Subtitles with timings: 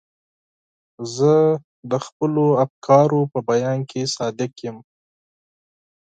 [1.15, 1.33] زه
[1.91, 4.77] د خپلو افکارو په بیان کې صادق یم.